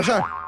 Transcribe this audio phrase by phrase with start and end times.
[0.00, 0.41] 说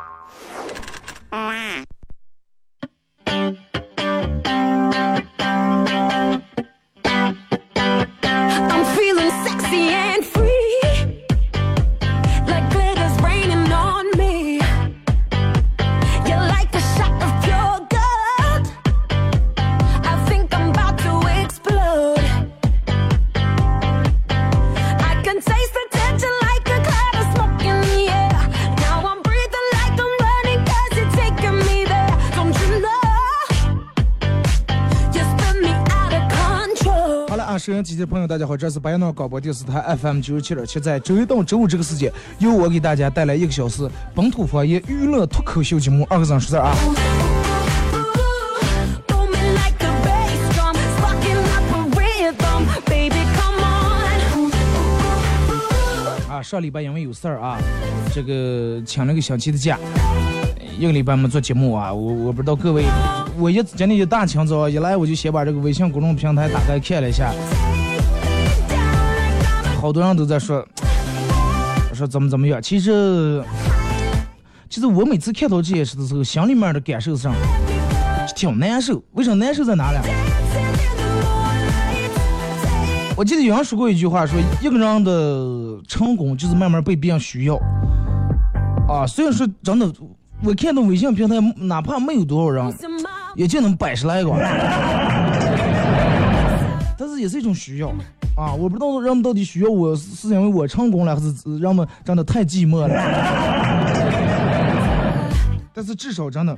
[37.95, 46.75] 机的朋友，大家好，这是白羊岛广播电视台 FM 九十七点七，在周一到周五这个时间，由我给大家带来一个小时本土方言娱乐脱口秀节目《二和尚说事儿》啊。
[56.29, 57.59] 啊，上礼拜因为有事儿啊，
[58.13, 59.79] 这个请了个星期的假，
[60.77, 61.95] 一个礼拜没做节目啊。
[61.95, 62.85] 我我不知道各位，
[63.39, 67.33] 我一今天一大清早一来我就先把这个微信公众平台打开看了一下，
[69.85, 70.67] 好多人都在说
[71.93, 72.59] 说怎么怎么样。
[72.63, 73.45] 其实，
[74.71, 77.35] 其实我每次看到这件事的时候，心里面的感受上
[78.35, 79.05] 挺难受。
[79.13, 79.99] 为什么难受在哪里？
[83.15, 87.57] 我记得有人说过一句话，说一个人的成功就是慢慢被别人需要。
[88.89, 89.93] 啊，虽然说真的，
[90.43, 92.75] 我看到微信平台哪怕没有多少人，
[93.35, 94.31] 也就能百十来个，
[97.25, 97.89] 也是一种需要。
[98.37, 102.89] 啊，我不知道人们到底需要我是因为我成功了，还是人们真的太寂寞了。
[105.73, 106.55] 但是至少真的，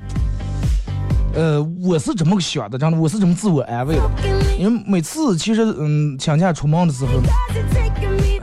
[1.33, 4.01] 呃，我是这么想的，真的，我是这么自我安慰的。
[4.59, 7.13] 因为每次其实，嗯，请假出门的时候，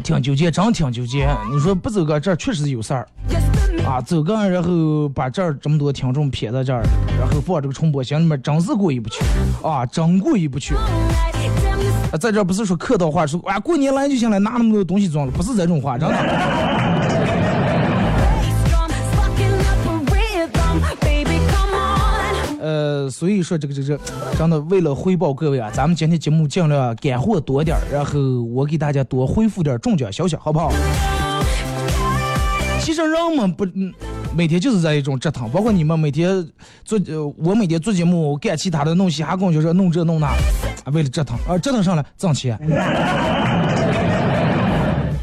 [0.03, 1.29] 挺纠结，真挺纠结。
[1.53, 3.07] 你说不走个这儿确实有事儿
[3.85, 6.83] 啊，走个然后把这儿这么多听众撇在这儿，
[7.19, 9.23] 然后放这个重播，心里面真是过意不去
[9.63, 10.75] 啊，真过意不去。
[12.19, 16.17] 在这不是说客套话，说啊过年来就行了，拿那么多东西装了，不是这种话，真的。
[22.61, 24.01] 呃，所以说这个这个
[24.39, 28.19] 真的为了回报各位啊，咱们今天节目尽量干货多点，然后
[28.55, 30.73] 我给大家多回复点中奖消息，好不好？
[32.81, 33.67] 其实人们不，
[34.37, 36.45] 每天就是在一种折腾，包括你们每天
[36.85, 40.35] 做，呃，我每天做节目干其他的弄西哈工就是弄这弄那，啊，
[40.93, 42.59] 为了折腾，啊，折腾上来挣钱。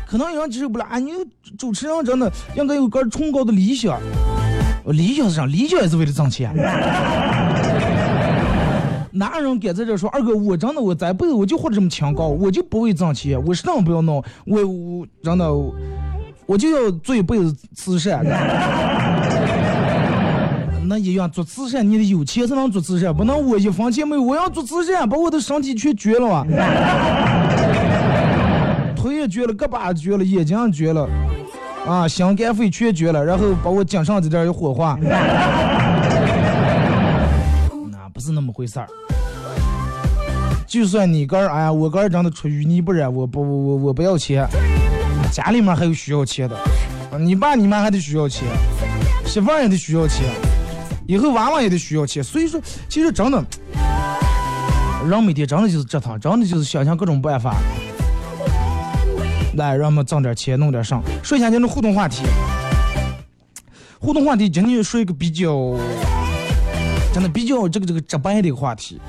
[0.08, 1.12] 可能有人接受不了，啊，你
[1.58, 4.00] 主持人真的应该有个崇高的理想，
[4.86, 5.46] 理想是啥？
[5.46, 6.56] 理想也是为了挣钱。
[9.14, 15.54] 哪有人敢在这说二哥，我真的我这辈子我就活得这么清高，我就不为挣钱，我什么不要弄，我我真的
[16.46, 18.26] 我就要做一辈子慈善。
[20.92, 26.44] 那医院做慈善，你得有钱才能做慈善，不能我一分钱没有，我要做慈善，把我的身体全捐了啊！
[28.94, 31.08] 腿也捐了，胳膊也绝了，眼睛也绝了，
[31.88, 35.00] 啊，心肝肺全捐了，然后把我颈上这点儿一火化，
[37.90, 38.88] 那不是那么回事儿。
[40.68, 44.46] 就算你哥儿，哎呀，我哥儿真的出淤泥不染，我不我我不要钱，
[45.32, 46.58] 家里面还有需要钱的，
[47.18, 48.46] 你爸你妈还得需要钱，
[49.26, 50.26] 媳妇儿也得需要钱，
[51.08, 53.44] 以后娃娃也得需要钱，所以说，其实真的，
[55.10, 57.56] 人每天真的就是折腾，真的就是想想各种办法。
[59.56, 61.04] 来，让我们挣点钱，弄点上。
[61.22, 62.24] 说一下今天互动话题。
[64.00, 65.76] 互动话题今天说一个比较，
[67.14, 69.00] 真的比较这个这个直白的一个话题。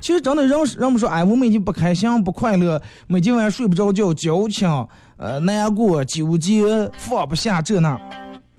[0.00, 4.68] 其实真的让让我们说，哎，我每天不开心不快乐，每天晚上睡不着觉，矫情，
[5.16, 7.98] 呃，难过，纠结，放不下这那。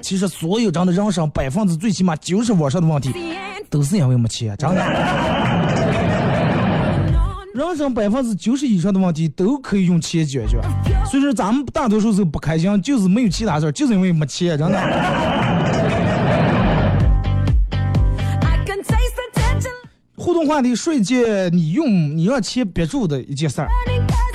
[0.03, 3.11] 其实所有真的人生百分之最起码九十往上的问题，
[3.69, 4.83] 都是因为没钱，真的。
[7.55, 10.59] 人生百分之九十以上的问题都可以用钱解决，
[11.09, 15.32] 所以说咱们大多数时候不开心，就是没有其他事儿，就是因为没钱，真的。
[20.43, 21.87] 动话题：说一件你用
[22.17, 23.69] 你要钱憋住的一件事儿。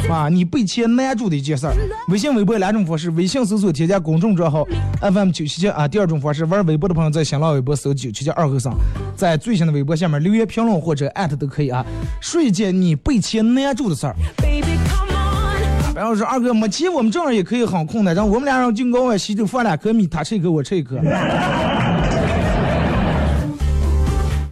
[0.08, 1.75] 啊，你被钱难住的一件事儿。
[2.08, 4.64] 微信、微博两种方式，微信搜索添加公众账号
[5.02, 5.87] FM 九七七啊。
[5.87, 8.75] 第二种方式，玩微博的朋友在新浪微博搜九七七二和尚，
[9.14, 11.84] 在最新的微博下面留言评论或者艾特都可以啊。
[12.22, 14.16] 说一件你被钱难住的事儿。
[14.38, 20.99] 比方说二哥没钱，我们这样也可以很困难，然后我们俩人进高外西头放两颗米，他吃一颗，我吃一颗。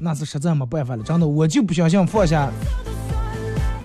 [0.06, 2.48] 那是实在没办法了，真的，我就不相信放下。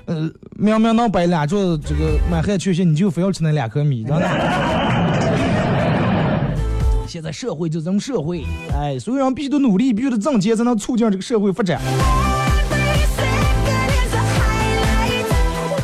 [0.05, 4.29] 呃，明明能摆两桌这个满汉全席，你就非要吃那两颗米，真的。
[7.07, 11.81] 现在社会就这么社会，哎，所有人必须得努力，必须得挣钱，才能促进这个社会发展。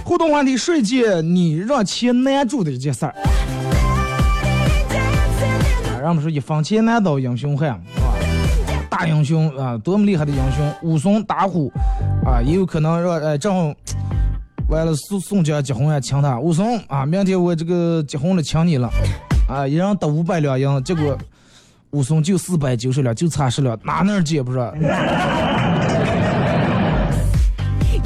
[0.04, 3.16] 互动话题：说一件你让钱难住的一件事儿。
[5.96, 7.82] 啊，让我们说一分钱难倒英雄汉，
[8.90, 11.72] 大英雄啊，多么厉害的英雄，武松打虎，
[12.26, 13.74] 啊，也有可能让呃正好
[14.70, 18.90] 完了宋宋江结婚要请他，武松啊，明天我这个结婚了请你了，
[19.48, 21.18] 啊，一人得五百两银，结果
[21.92, 24.90] 武松就四百九十两，就差十两，哪能接不上？You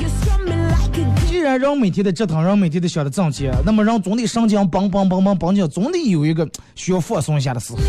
[0.08, 7.80] strum me like a 既然人每天的折腾，人每天的想着挣钱，那么人总得神经绷绷绷绷绷紧，总得有一个需要放松一下的时候。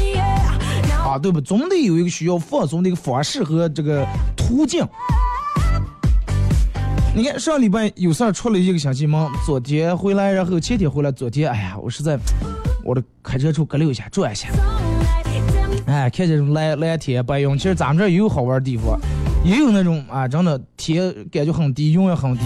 [1.04, 1.40] 啊，对吧？
[1.40, 4.06] 总得有一个需要放松的一个方式和这个
[4.36, 4.86] 途径。
[7.14, 12.18] 你看上礼拜有事儿出了一个星期忙，昨天回来，然后前天回来，昨天哎呀，我实在
[12.82, 14.48] 我的开车处搁溜一下转一下，
[15.84, 18.98] 哎，看这种蓝蓝天白云，其实咱们这也有好玩的地方，
[19.44, 22.44] 也有那种啊，真的天感觉很低，云也很低，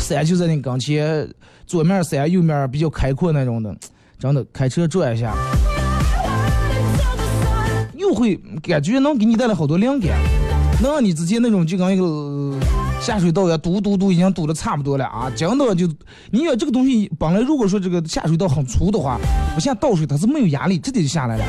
[0.00, 1.28] 山就在你跟前，
[1.64, 3.72] 左面山，右面比较开阔那种的，
[4.18, 5.36] 真的开车转一下。
[8.04, 10.10] 就会感觉能给你带来好多灵感，
[10.82, 12.54] 能让你之前那种就跟一个
[13.00, 15.88] 下水道一样堵堵堵已经堵的差不多了啊，讲到就
[16.30, 19.18] 你要这个东西本来如果说这个下水道很粗的话，
[19.54, 21.44] 不像倒水它是没有压力，直接就下来了。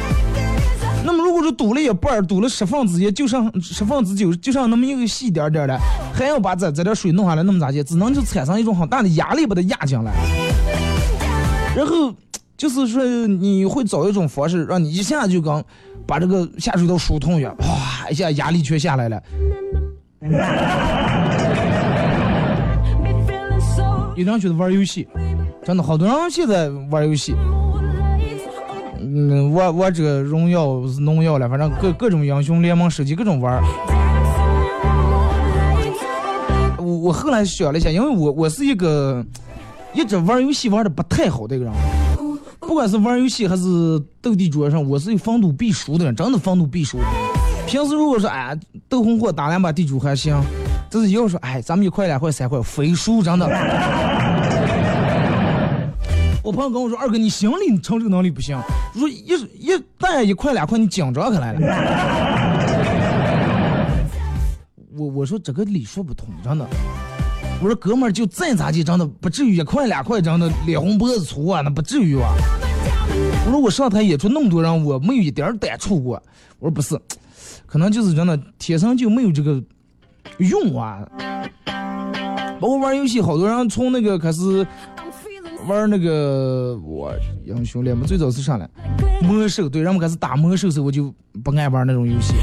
[1.06, 5.78] 那么如果说堵了一半，堵了十分之一，就剩十分之九，就剩那么一个细点点的，
[6.14, 7.84] 还要把这这点水弄下来，那么咋接？
[7.84, 10.14] 只能就产生一种很大的压力把它压进来。
[11.76, 12.16] 然后
[12.58, 15.64] 就是说你会找一种方式，让你一下就刚
[16.08, 19.22] 把这个下水道疏通一样，哇，一下压力全下来了。
[24.16, 25.08] 有人觉得玩游戏，
[25.66, 27.36] 真的好多人现在玩游戏，
[29.02, 33.62] 嗯，玩玩这个荣耀、农药了，反正各各种英雄联盟、手机各种玩
[36.80, 39.24] 我后来想了一下，因为我我是一个
[39.94, 41.74] 一直玩游戏玩的不太好的一个人，
[42.68, 43.64] 不管是玩游戏还是
[44.22, 46.98] 斗地主上，我是有防赌必输的人，真的防赌必输。
[47.68, 48.58] 平时如果说哎
[48.90, 50.36] 斗红火打两把地主还行，
[50.90, 53.46] 这是要说哎咱们一块两块三块非输真的。
[56.44, 58.60] 我朋友跟我说二哥你心理承受能力不行，
[58.94, 61.60] 如一一旦一块两块你紧张起来了。
[64.98, 66.68] 我我说这个理说不通，真的。
[67.62, 72.30] 我说哥们儿就再咋地，真的不至于一块两块，真的脸红脖子粗啊，那不至于啊。
[73.46, 76.22] 我说我上台演出那么多人，我没有一点儿感触过。
[76.60, 77.00] 我说不是，
[77.66, 79.64] 可能就是真的天生就没有这个
[80.38, 81.00] 用啊。
[82.60, 84.66] 包括玩游戏，好多人从那个开始
[85.68, 87.14] 玩那个我
[87.46, 88.70] 英雄联盟，最早是上来
[89.22, 91.14] 魔兽，对，然后开始打魔兽时候，我就
[91.44, 92.34] 不爱玩那种游戏。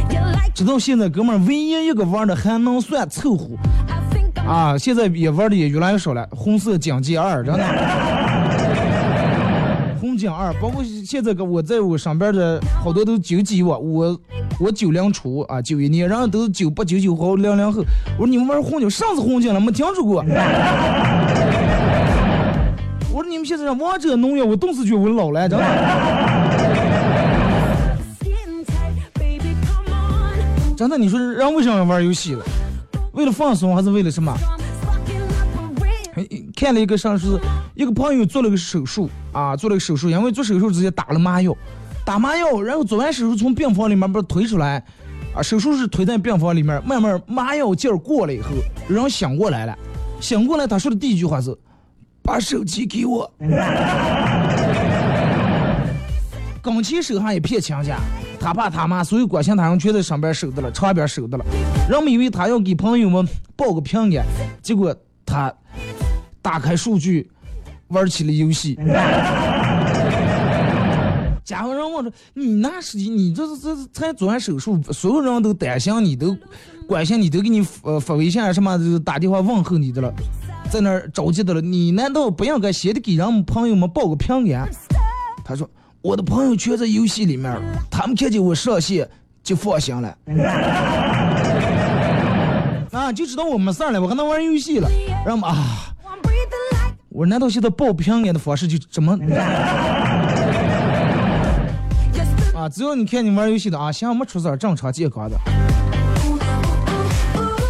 [0.54, 3.48] 直到现在，哥们儿唯一一个玩的还能算凑合。
[4.46, 6.28] 啊，现在也玩的也越来越少了。
[6.30, 7.64] 红色警戒二，真的。
[10.00, 14.18] 红警二，包括现在个我在我上边的好多都九几我，我
[14.58, 17.84] 我九零初啊，九一年，然后都是九八九九后零零后。
[18.18, 20.25] 我说你们玩红警，上次红警了没听说过？
[23.14, 25.64] 我说你们现在让王者农药，我顿时觉得我老了，真的。
[30.76, 32.44] 真的，你说人为什么要玩游戏了？
[33.12, 34.37] 为了放松还是为了什么？
[36.54, 37.40] 看了一个上是
[37.75, 41.57] 一个朋友做了个手术啊，做了个手术，因为做手术之前打了麻药，
[42.04, 44.85] 打麻药，然后做完手术从病房里面不是推出来，
[45.35, 48.50] 啊，手术室推在病房里面，慢慢麻药劲儿过了以后，
[48.88, 49.76] 人醒过来了，
[50.21, 51.57] 醒过来他说的第一句话是，
[52.23, 53.31] 把手机给我。
[56.62, 57.99] 刚起手上一片亲家，
[58.42, 61.44] 他爸他妈所有关心他人全在上边守着了，床边守着了。
[61.88, 64.26] 人们以为他要给朋友们报个平安，
[64.61, 64.94] 结果
[65.25, 65.54] 他
[66.42, 67.30] 打开数据，
[67.88, 68.76] 玩起了游戏。
[71.44, 76.37] 家伙人问说：“你那时间，你这是这才做完手术，所有人都担心你，都
[76.87, 80.12] 关心你，都给你呃发微信啊什么，就打电话问候你的了。
[80.70, 84.68] 在那儿着急的了，你难道不应该先得给人们朋友们报个平安？
[85.44, 85.68] 他说
[86.02, 87.56] 我的朋友圈在游戏里面，
[87.88, 89.09] 他们看见我上线
[89.42, 90.18] 就放心了。
[92.90, 94.90] 啊，就知道我没事儿了，我还能玩游戏了，
[95.25, 95.94] 让们啊。
[97.09, 99.12] 我难道现在报平安的方式就这么
[102.54, 102.68] 啊？
[102.68, 105.38] 只要你看你玩游戏的啊，行没出事儿，正常健康的。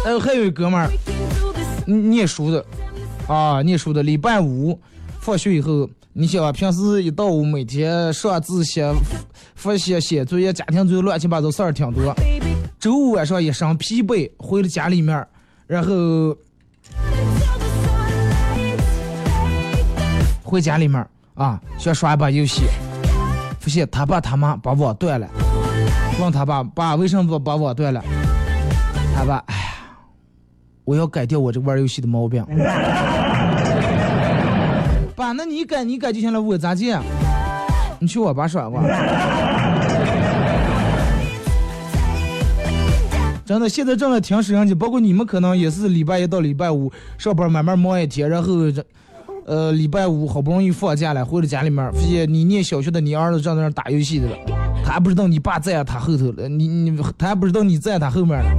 [0.03, 0.89] 还有还有一哥们儿.
[1.85, 2.65] 念书的
[3.27, 4.79] 啊，念书的，礼拜五
[5.19, 8.83] 放学以后，你想，平时一到五每天上自习、
[9.55, 12.13] 复习、写作业、家庭作业乱七八糟事儿挺多。
[12.79, 15.25] 周五晚上一身疲惫回了家里面，
[15.65, 16.37] 然后
[20.43, 21.03] 回家里面
[21.33, 22.61] 啊，想耍一把游戏，
[23.59, 25.27] 发现他爸他妈把网断了，
[26.21, 27.99] 问他爸爸为什么把网断了？
[29.15, 29.63] 他爸，哎呀，
[30.83, 32.45] 我要改掉我这玩游戏的毛病。
[35.15, 36.97] 爸，那你改你改就行了，我咋介？
[37.99, 38.81] 你去我爸耍过。
[43.45, 48.83] 真的，现在正在听摄像机，包括你们可能也是礼拜一到礼拜五上班慢慢忙一天，然后这，
[49.45, 54.35] 呃，礼拜五好不容易放假了，回到家里面，发现你念小学的你儿子正在那打游戏的了，
[54.85, 58.49] 他还不知道你爸在他后头了，你你他还不知道你在他后面了，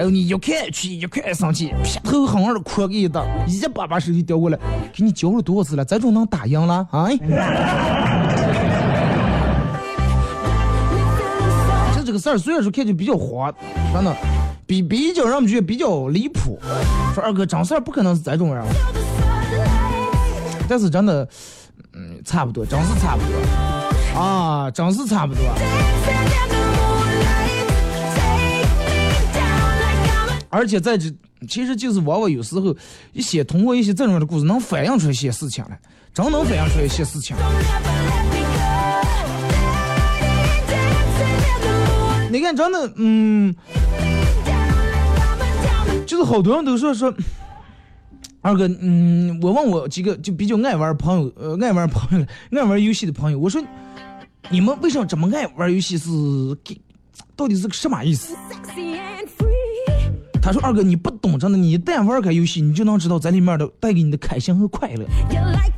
[0.00, 4.58] 然后你一看去一看上去，劈头狠狠的哭给一打，一把把手机叼过来，
[4.94, 7.06] 给你教了多少次了，这种能打赢了啊？
[11.94, 13.52] 这这个事儿虽然说看起比较滑，
[13.92, 14.16] 真的
[14.64, 16.58] 比比较让我们觉得比较离谱。
[17.14, 18.64] 说二哥真事儿不可能是这种人，
[20.66, 21.28] 但是真的，
[21.92, 23.38] 嗯，差不多，真是差不多
[24.18, 25.42] 啊，真是差不多。
[30.50, 31.10] 而且在这，
[31.48, 32.76] 其实就是往往有时候
[33.12, 35.80] 一些通过一些这种的故事，能反映出一些事情来，
[36.12, 37.36] 真能反映出一些事情。
[42.32, 43.54] 你看，真的，嗯，
[46.06, 47.14] 就是好多人都说说，
[48.40, 53.62] 二哥，嗯，我问我几个就比较爱玩朋友，呃，爱玩朋友，爱玩游戏的朋友，我说，
[54.48, 55.96] 你们为什么这么爱玩游戏？
[55.96, 56.08] 是
[56.62, 56.80] 给，
[57.36, 58.36] 到底是个什么意思？
[60.42, 65.04] 他说，二哥，你不懂，真的，你一旦玩开游戏，你就能知道在里面的带给你的开心和快乐。
[65.30, 65.70] Like.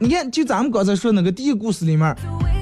[0.00, 2.14] 你看，就咱们刚才说那个第一个故事里面，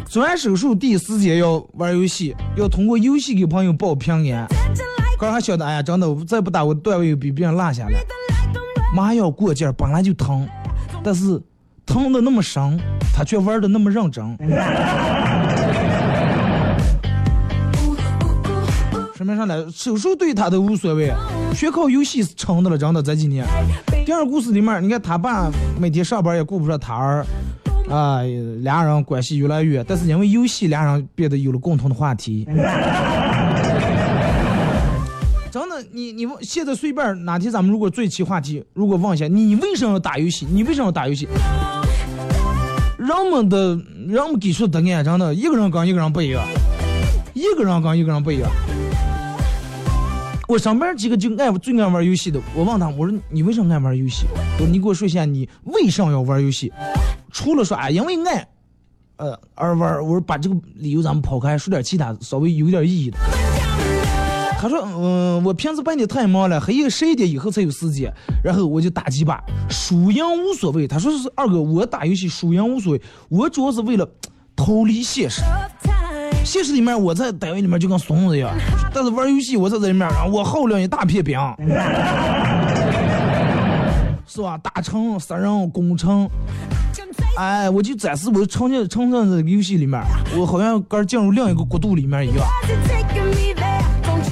[0.07, 4.47] 做完手术第一时间要玩游戏，要通过游戏给朋友报平安。
[5.19, 7.91] 刚还晓得，哎呀，真的，再不打我段位又比别人落下来。
[7.91, 10.49] the like I'm 麻药过劲儿本来就疼，
[11.03, 11.41] 但是
[11.85, 12.79] 疼的那么深，
[13.15, 14.37] 他却玩的那么认真。
[19.23, 19.65] 说明啥呢？
[19.73, 21.13] 手术对他都无所谓，
[21.55, 23.47] 全靠游戏撑的了，真的这几年。
[24.05, 25.49] 第二故事里面，你看他爸
[25.79, 27.25] 每天上班也顾不上他儿，
[27.89, 28.21] 啊，
[28.63, 32.45] 俩人关系越来越，但是因为游戏，俩人变得有了共同的话题。
[35.53, 41.29] 真的，你你问现在随便哪天咱们如果做一期话题，如果问一下你为什么要打游戏，你为什么要打游戏？
[42.99, 46.43] 人们的人们给出的答案真的一个人跟一个人不一样，
[47.35, 48.51] 一个人跟一个人不一样。
[50.53, 54.27] 我身边几个就爱最爱玩游戏的，我问他，我说你为什么爱玩游戏？
[54.59, 56.71] 我说你给我说一下你为什么要玩游戏？
[57.33, 58.47] 除了说啊，因为爱，
[59.17, 63.17] 呃而玩，我说把这个理由咱们抛开，说点其他稍微有点意义的。
[64.61, 68.13] 他说：“嗯、我平时白天太忙了，黑夜十一点以后才有时间，
[68.45, 74.07] 然后我就打几把，输赢无所谓。”他说：“是二哥，我打游戏输赢无所谓，我主要是为了
[74.55, 75.41] 逃离现实。
[76.45, 78.51] 现实里面我在单位里面就跟怂子一样，
[78.93, 81.39] 但是玩游戏我在这里面，啊我耗量一大片饼，
[84.27, 84.59] 是吧？
[84.59, 86.29] 大城、杀人、攻城，
[87.37, 90.03] 哎，我就暂时我沉浸沉浸在游戏里面，
[90.37, 92.47] 我好像刚进入另一个国度里面一样。”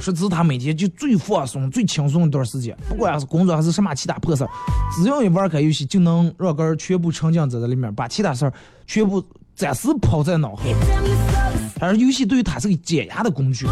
[0.00, 4.50] 说这是他每天就最放松、最轻松一段时间，不管是工作还是什么其他破事儿，
[4.94, 8.52] 只要一玩开游戏，就能让个人全部沉浸在这里面，把其他事儿
[8.86, 9.22] 全部
[9.54, 10.62] 暂时抛在脑后。
[11.80, 11.86] Tell me so?
[11.86, 13.66] 而游戏对于他是个解压的工具。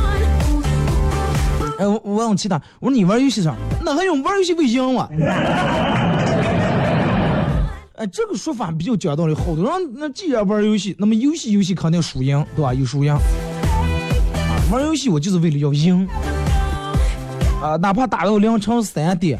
[1.79, 5.09] 哎，我我问其他，我说你玩游戏上，那还用玩游戏为赢吗？
[7.99, 9.35] 哎，这个说法比较讲道理。
[9.35, 12.73] 好多人那既然玩游戏，那么游戏游戏肯定输赢，对吧？
[12.73, 13.13] 有输赢。
[13.13, 13.21] 啊，
[14.71, 16.09] 玩游戏我就是为了要赢。
[17.61, 19.37] 啊，哪怕打到凌晨三点，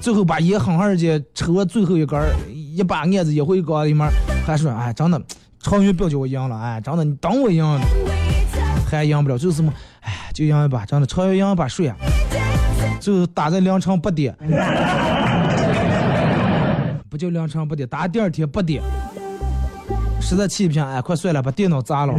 [0.00, 4.08] 最后把烟狠狠的抽了最后一根儿，一把案子一回缸里面，
[4.44, 5.22] 还说哎，真的，
[5.60, 7.64] 长远不要叫我赢了，哎，真的，你等我赢，
[8.88, 11.96] 还赢不了，就是什么，哎，就赢一把，真的，长远赢一把睡啊。
[13.00, 14.34] 就是打在凌晨八点，
[17.08, 18.82] 不叫凌晨八点，打第二天八点，
[20.20, 22.14] 实在气不行，哎，快算了，把电脑砸了。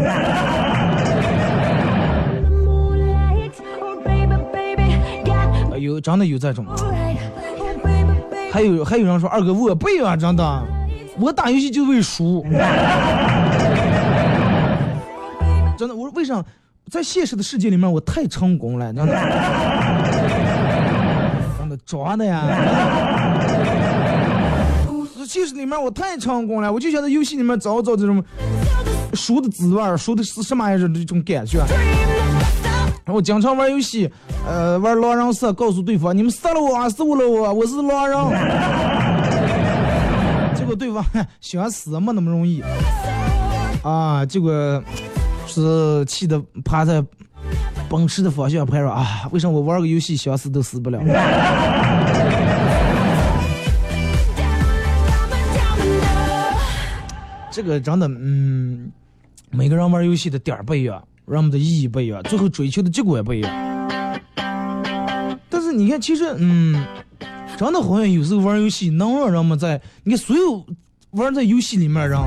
[5.79, 6.65] 有真的有这种，
[8.51, 10.63] 还有还有人说二哥我不啊，真的，
[11.20, 12.42] 我打游戏就为输，
[15.78, 16.44] 真的，我说为啥
[16.90, 19.14] 在现实的世界里面我太成功了，真的，
[21.60, 22.44] 真的装的呀。
[25.28, 28.24] 现实里面我太成功了，我就想在游戏里面找找这种
[29.14, 31.60] 输的滋味，输的是什么样的这种感觉。
[33.06, 34.10] 我经常玩游戏，
[34.48, 38.18] 呃，玩狼人杀，告诉对方你们杀了我啊，输了我，我是狼人。
[40.76, 41.06] 对方
[41.42, 42.62] 想死没那么容易
[43.84, 44.84] 啊，结果
[45.48, 47.04] 是气得趴在
[47.90, 51.00] 奔驰的方向盘上啊，为什么我玩个游戏想死都死不了？
[57.52, 58.92] 这个真的，嗯，
[59.50, 63.52] 每个人玩游戏的点不一样，人们的意义不一样，最后追求的结果也不一样。
[65.50, 66.86] 但是你看，其实，嗯，
[67.60, 70.66] 真的好像有时候玩游戏能让人们在，你看所有
[71.10, 72.18] 玩在游戏里面人，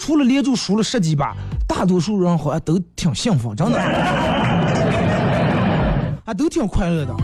[0.00, 1.32] 除了连着输了十几把，
[1.64, 3.78] 大多数人好像都挺幸福，真的，
[6.26, 7.14] 啊，都挺快乐的。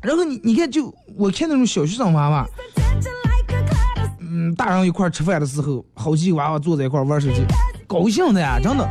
[0.00, 2.46] 然后你你看，就我看那种小学生娃娃，
[4.20, 7.44] 嗯，大人一块吃饭的时候，好几个娃娃坐在一块玩手机，
[7.86, 8.88] 高兴的呀，真的。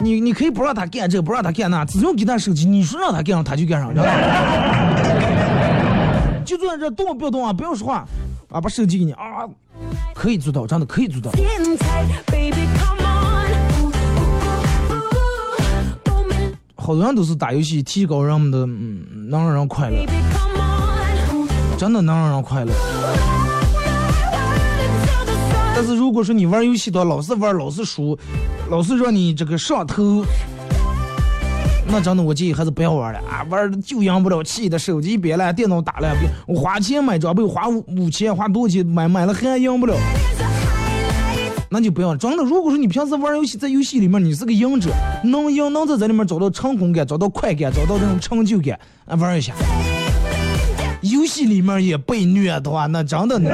[0.00, 4.12] 你你可以不让他干这，不让他干那，只要给他手机，你说让他干上，他就干上，知道吧？
[6.58, 8.04] 就坐在这动不要动啊，不要说话
[8.48, 9.46] 啊，把手机给你啊，
[10.14, 11.30] 可以做到，真的可以做到。
[16.74, 19.96] 好多人都是打游戏提高人们的，嗯，能让人快乐.
[21.76, 22.72] 真的能让人快乐。
[25.74, 28.18] 但是如果说你玩游戏的，老是玩，老是输，
[28.68, 30.24] 老是让你这个上头，
[31.90, 33.42] 那真的我建议还是不要玩了啊！
[33.48, 36.14] 玩就赢不了，气的手机别了，电脑打了，
[36.46, 39.94] 我花钱买装备，花五五千，花多少钱买买了还赢不了，
[41.70, 42.18] 那就不要了。
[42.18, 44.90] 真的，如果说你平时玩游戏，在游戏里面你是个赢者，
[45.24, 49.54] 能赢能在这里面找到成功感，找到快感，找到这种成就感，啊，玩一下。
[51.00, 53.40] 游戏里面也被虐的话，那真的。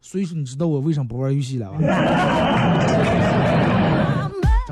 [0.00, 1.76] 所以说，你知道我为什么不玩游戏了吧？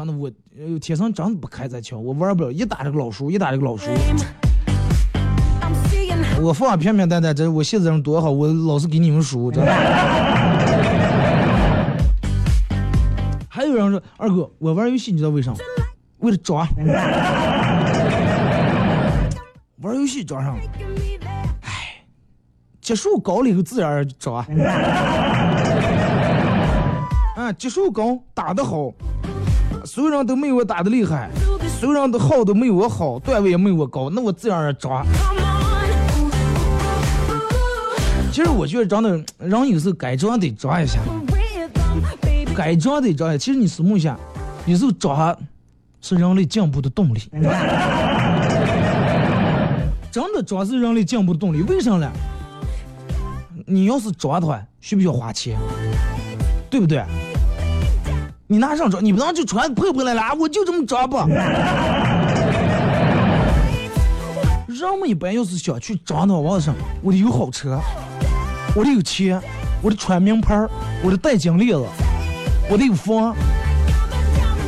[0.05, 3.89] 真的，我呃天生真的不开这枪，我玩不了，一打这个老输，一打这个老输。
[6.41, 9.73] 我放平平淡淡，这我现在人多好，我老是给你们输，真的。
[13.49, 15.59] 还有人说，二哥，我玩游戏你知道为啥吗？
[16.19, 16.67] 为了装。
[19.83, 20.63] 玩游戏装上了。
[20.81, 21.49] me there.
[22.81, 24.45] 级数高了以后自然而然装。
[27.37, 28.93] 啊，级数高，打得好，
[29.95, 31.29] 所有人都没我打的厉害，
[31.79, 35.05] 所有人的号都没我好，段位也没我高，那我自然而然装。
[35.05, 35.53] Come on.
[38.33, 40.99] 其实我觉得真的，人有时候该装得装一下，
[42.57, 43.39] 该装得装一下。
[43.39, 44.19] 其实你思慕一下，
[44.65, 45.37] 有时候装
[46.01, 47.21] 是人类进步的动力。
[50.11, 52.11] 真的装是人类进步的动力，为啥呢？
[53.67, 55.59] 你要是装的话，需不需要花钱？
[56.71, 57.05] 对不对？
[58.53, 61.27] 你拿上找，你不能就穿破破烂烂，我就这么装吧。
[64.67, 67.81] 人们一般要是想去装的话，往上，我得有好车，
[68.77, 69.41] 我得有钱，
[69.81, 70.69] 我得穿名牌，
[71.03, 71.87] 我得戴金链子，
[72.69, 73.35] 我得有房，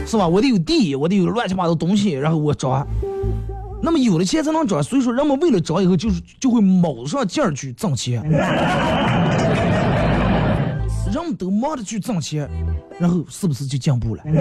[0.06, 0.26] 是吧？
[0.26, 2.86] 我得有地，我得有乱七八糟东西，然后我装。
[3.82, 8.22] 那么有了钱才能装，所以说人们为了装以后就是就会卯上劲儿去挣钱，
[11.34, 12.48] 都忙着去挣钱，
[12.98, 14.22] 然后是不是就进步了？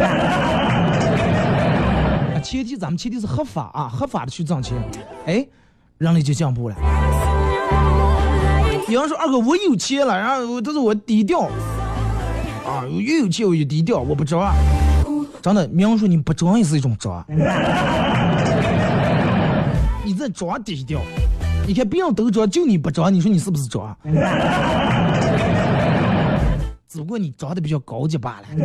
[2.33, 4.77] 啊，前提咱们前提是合法啊，合法的去挣钱，
[5.25, 5.45] 哎，
[5.97, 6.75] 人类就进步了。
[8.89, 11.41] 有人说二哥我有钱了，然后但是我低调，
[12.65, 14.53] 啊，我越有钱我越低调，我不装。
[15.41, 17.25] 真的，明说你不装也是一种装。
[20.05, 20.99] 你在装低调，
[21.65, 23.95] 你看别人都装，就你不装，你说你是不是装？
[26.93, 28.45] 只不过你长得比较高级罢了。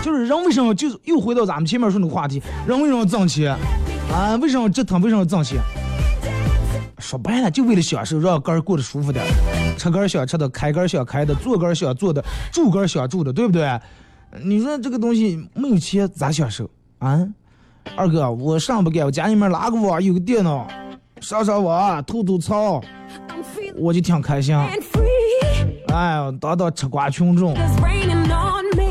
[0.00, 3.56] 就是人为什么就又回到咱们前面说那个话题，人为什么挣钱
[4.12, 4.36] 啊？
[4.40, 5.00] 为什么折腾？
[5.00, 5.58] 为什么挣钱？
[7.00, 9.24] 说白了，就为了享受，让个人过得舒服点，
[9.76, 13.68] 吃个想吃的，开个想开的，坐个想坐的，住个想住的，对不对？
[14.44, 16.70] 你说这个东西没有钱咋享受
[17.00, 17.26] 啊？
[17.96, 20.68] 二哥，我上不干，我家里面拉个网，有个电脑，
[21.20, 22.80] 上上网，吐吐槽，
[23.76, 24.56] 我就挺开心。
[25.92, 27.54] 哎呦，当当吃瓜群众，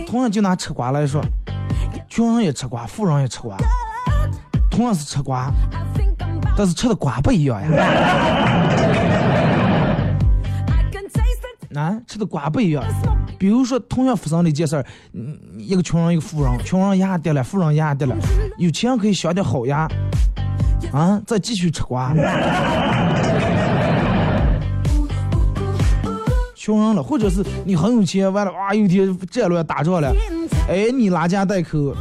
[0.08, 1.22] 同样就拿吃瓜来说，
[2.10, 3.56] 穷人也吃瓜，富人也吃瓜，
[4.70, 5.52] 同样是吃瓜，
[6.58, 7.70] 但是吃的瓜不一样呀。
[11.76, 12.84] 啊，吃的瓜不一样。
[13.38, 18.16] 比如说，同样发生的一件事儿，嗯，一个穷人，一个富人，穷人牙跌了，富人牙跌了，
[18.58, 19.88] 有钱可以镶点好牙，
[20.92, 22.14] 啊，再继续吃瓜。
[26.56, 30.14] 穷人了，或者是你很有钱，完了啊，有一天战乱打仗了，
[30.68, 31.96] 哎，你拉家带口，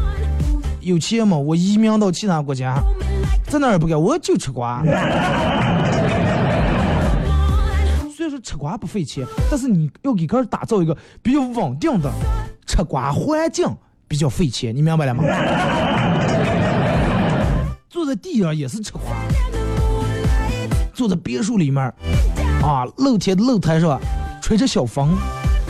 [0.81, 2.83] 有钱嘛，我移民到其他国家，
[3.47, 4.83] 在那儿也不干，我就吃瓜。
[8.11, 12.11] 虽然说吃瓜不费钱，但是你要给个人打造一个比较稳定的
[12.67, 13.69] 吃瓜环境，
[14.09, 15.23] 比较费钱，你明白了吗？
[18.07, 19.03] 坐在地上也是吃瓜，
[20.95, 21.83] 坐在别墅里面，
[22.63, 24.01] 啊，露天露台上
[24.41, 25.09] 吹着小风，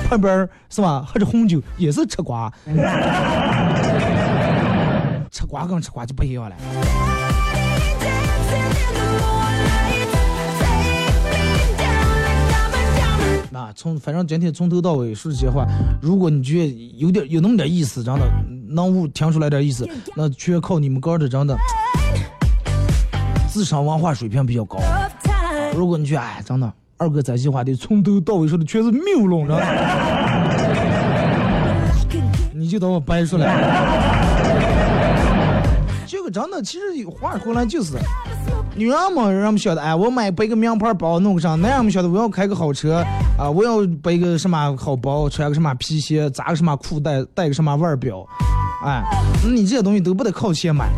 [0.06, 2.52] 旁边是吧，喝着红酒也是吃瓜。
[5.30, 6.54] 吃瓜跟吃瓜就不一样了。
[8.00, 10.06] Dancing in the moonlight.
[10.60, 10.84] Take
[11.32, 13.48] me down like I'm a diamond.
[13.50, 15.66] 那从反正今天从头到尾说这些话，
[16.02, 18.30] 如果你觉得有点有那么点意思，真的
[18.68, 21.56] 能悟听出来点意思，那全靠你们哥的真的
[23.56, 24.78] 智商文化水平比较高。
[25.74, 29.64] 如果你觉得哎，真的二哥这些话的从头到尾说的全是谬论，知道吗？
[32.52, 33.46] 你就等我掰出来。
[36.06, 37.94] 这个真的，其实有话说回来就是，
[38.74, 43.02] 女人嘛，让我们晓得，哎，我买背个名牌包弄个上；男人们晓得，我要开个好车，
[43.38, 48.22] 啊，我要背个什么好包，穿个什么皮鞋，扎个什么裤带，戴个什么腕表，
[48.84, 49.02] 哎，
[49.42, 50.90] 你这些东西都不得靠钱买，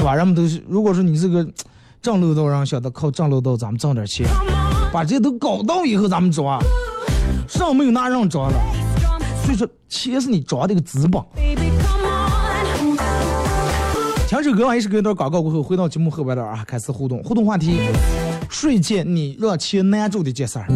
[0.00, 0.14] 是吧？
[0.14, 1.46] 人们都是，如果说你是个
[2.00, 4.26] 挣漏道，让晓得靠挣漏道咱们挣点钱，
[4.90, 6.58] 把这些都搞到以后咱们抓，
[7.46, 8.54] 上没有拿人抓了。
[9.44, 11.22] 所以说，钱是你抓的一个资本。
[14.26, 17.22] 听首歌完一首歌一段广告过后，回到节目后边的啊，开始互动。
[17.22, 17.80] 互动话题：
[18.48, 20.66] 睡前你让钱难住的这事儿。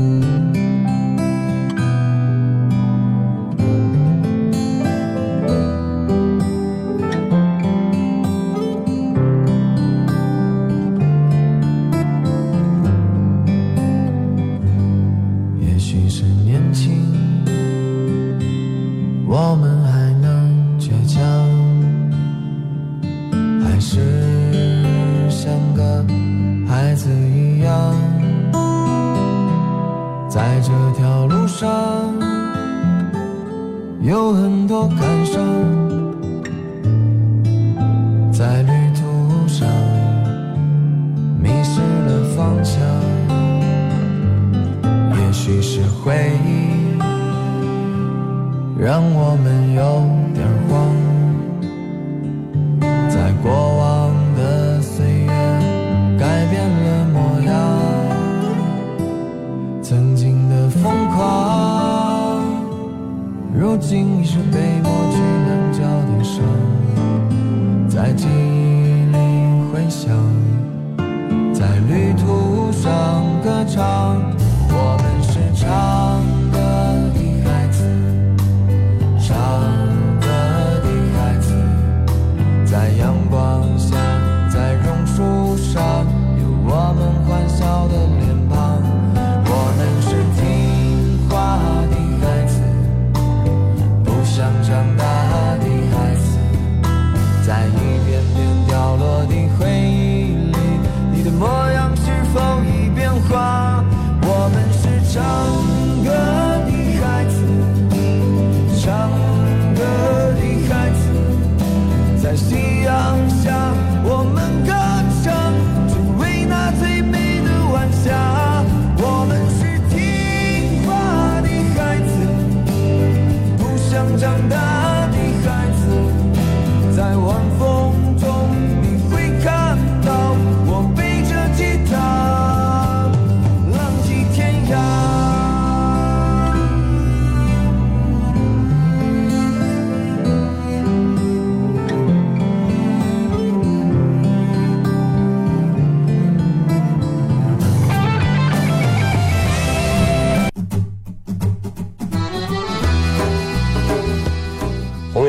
[64.25, 65.14] 你说被我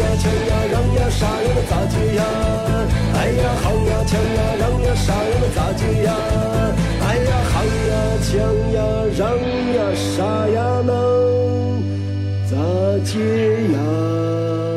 [0.00, 1.48] 呀，抢呀，让呀，啥呀？
[1.56, 2.22] 那咋接呀？
[3.14, 5.32] 哎呀，好呀，抢呀，让呀，啥呀？
[5.40, 6.08] 那咋接呀？
[7.00, 8.32] 哎呀，好呀，抢
[8.72, 8.78] 呀，
[9.16, 9.24] 让
[9.74, 10.92] 呀，啥呀能
[12.50, 12.52] 咋
[13.04, 13.14] 接
[13.72, 14.75] 呀？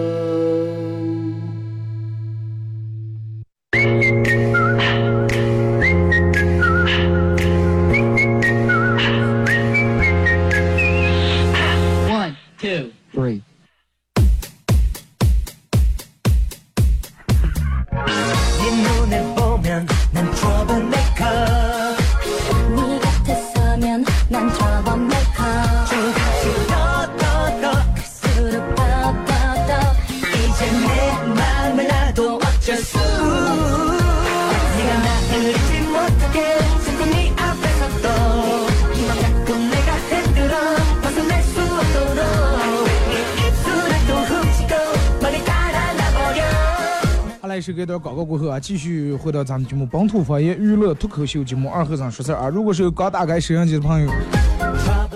[47.80, 52.50] 好来是给段广告过后啊，继续回到咱们节目本土方言娱乐脱口秀节目二和尚说事儿啊。
[52.50, 54.12] 如果是有刚打开摄像机的朋友，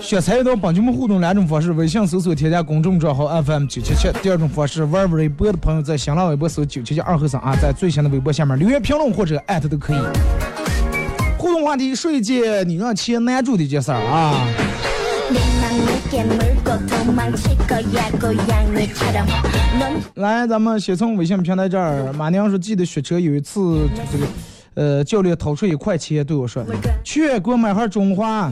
[0.00, 9.98] 想参与到本节目互动两种方式：微信搜索添加公众账号 FM 九七七；第二种方式，玩微博的朋友在新浪微博搜九七七二和尚啊，在最新的微博下面留言评论或者艾特都可以。
[11.36, 14.48] 互动话题说一件你让钱难住的一件事儿啊。
[20.14, 24.26] 来，咱们先从微信平台这儿，马娘说记得学车有一次，这个，
[24.74, 26.64] 呃，教练掏出一块钱对我说
[27.04, 28.50] ：“去给我买盒中华。”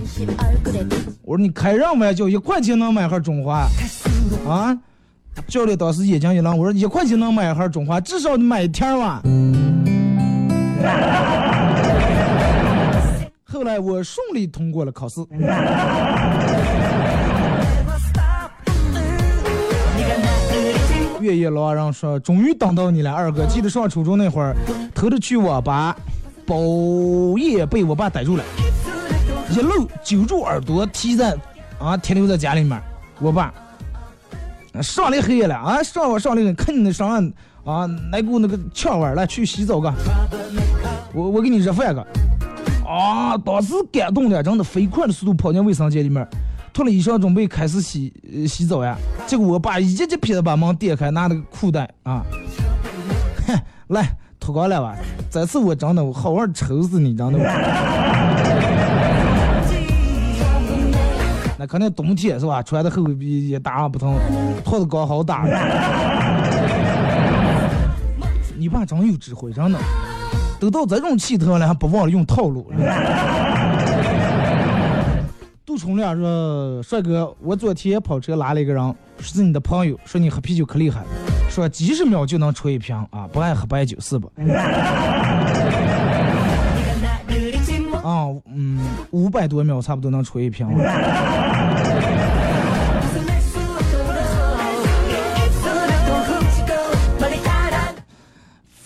[1.22, 3.66] 我说：“你开上呗，就一块钱能买盒中华。”
[4.48, 4.76] 啊！
[5.46, 9.22] 教练当时眼睛一亮，我说：“一块钱能买盒中华，至少你买一天吧。”
[13.44, 15.20] 后来我顺利通过了考试。
[21.22, 23.46] 月夜老人说：“终于等到你了，二哥。
[23.46, 24.56] 记得上初中那会儿，
[24.92, 25.96] 偷着去网吧，
[26.44, 26.58] 包
[27.38, 28.44] 夜被我爸逮住了，
[29.50, 31.37] 一路揪住耳朵提在
[31.78, 32.80] 啊停留在家里面。
[33.20, 33.54] 我爸
[34.82, 37.32] 上来黑夜了啊，上我上来看你那上
[37.64, 39.92] 啊那股那个呛味儿来去洗澡个，
[41.14, 42.04] 我我给你热饭个。
[42.85, 46.26] 啊，当时感动的，真的飞快的速度跑进卫生间里面，
[46.72, 48.12] 脱了衣裳准备开始洗
[48.48, 48.96] 洗澡呀。
[49.26, 52.22] 结果我爸一急屁的把门点开，拿那个裤带啊，
[53.46, 54.08] 哼，来
[54.40, 54.96] 脱光了吧。
[55.30, 57.38] 这次我真的我好好抽死你，真的。
[61.58, 62.62] 那肯定冬天是吧？
[62.62, 64.16] 穿的厚比也打不疼，
[64.64, 65.44] 脱的刚好大。
[68.56, 69.78] 你爸真有智慧，真的。
[70.61, 72.72] 都到这种气头了，还不忘了用套路。
[75.72, 81.02] 杜春亮说：“帅哥，我昨天跑车拉了一个人，是你的朋友，说你喝啤酒可厉害，
[81.48, 84.30] 说几十秒就能吹一瓶啊，不爱喝白酒是不？
[88.06, 90.68] 啊，嗯，五百多秒差不多能吹一瓶。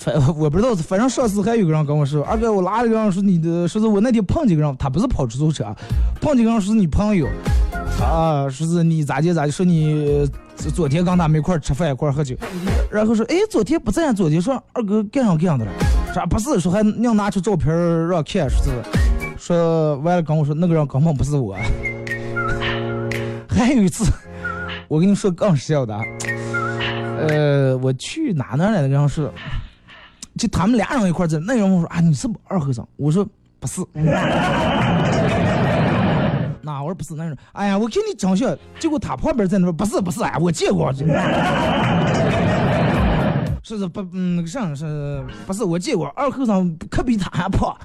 [0.07, 5.65] 反 我不知道，反正上次还有个人跟我说，二哥，我拉了个人说你的，说是我那天碰见个人，他不是跑出租车，
[6.21, 7.27] 碰见个人说是你朋友，
[8.01, 10.25] 啊，说是你咋地咋地，说你
[10.73, 12.37] 昨天跟他们一块吃饭一块喝酒，
[12.89, 15.73] 然后说，哎，昨天不在，昨天说二哥干上干上的了，
[16.15, 17.75] 说不是，说还硬拿出照片
[18.07, 18.71] 让看，说是，
[19.37, 21.57] 说完了跟我说那个人根本不是我，
[23.51, 24.05] 还有一次，
[24.87, 25.99] 我跟你说更笑的，
[27.27, 29.29] 呃，我去哪哪来的人是。
[30.39, 32.87] 就他们俩人一块儿在，那人我说啊，你是不二和尚？
[32.97, 33.27] 我说
[33.59, 33.81] 不是。
[36.63, 40.93] 那我说不是，那人哎呀，我给你长相，结果他旁边在那说不是不是，哎，我见过。
[43.63, 47.77] 是是不嗯那个啥是不是我见过二和尚可比他还胖。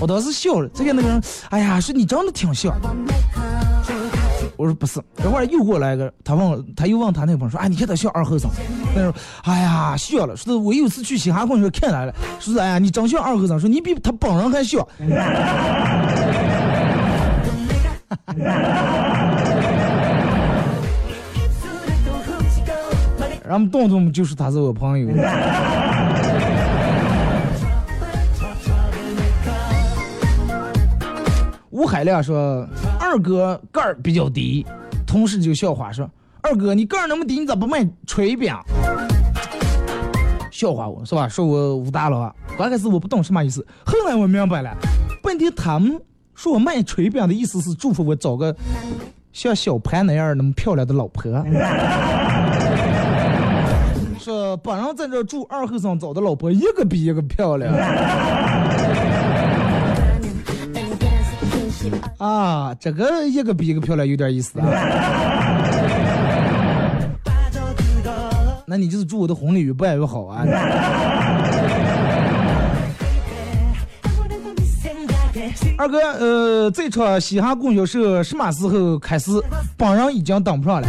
[0.00, 2.74] 我当时笑了，这个那个人，哎呀，说你长得挺像。
[4.62, 8.48] 我说不是，一会儿又过来一个，他问，他又问他那个朋友说，哎，你看他像二和尚。
[8.94, 14.86] 那时候，哎呀，笑了，说的我有次去嘻哈公园看来了，说是哎呀，你长像二和尚，说你比他本人还像。
[23.44, 25.08] 然后动动就是他是我朋友。
[31.82, 32.64] 吴海亮说
[33.00, 34.64] 二哥个儿比较低，
[35.04, 36.08] 同事就笑话说
[36.40, 38.54] 二哥你个儿那么低，你咋不卖炊饼？
[40.52, 41.28] 笑话我是吧？
[41.28, 44.72] 说我武大郎啊，刚开始我不懂什么意思，后来我明白了，
[45.24, 46.00] 本地他们
[46.36, 48.54] 说我卖炊饼的意思是祝福我找个
[49.32, 51.32] 像小潘那样那么漂亮的老婆。
[54.20, 57.74] 说本人在这住二后生找的老婆一个比一个漂亮
[62.18, 64.66] 啊，这个一个比一个漂亮有点意思啊。
[68.66, 70.44] 那你就是祝我的红鲤鱼越办越好啊。
[75.76, 79.32] 二哥，呃，这场嘻哈供销社什么时候开始？
[79.76, 80.88] 本人已经等不上了。